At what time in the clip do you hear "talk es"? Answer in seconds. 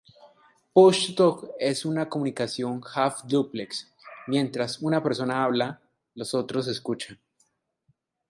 1.37-1.85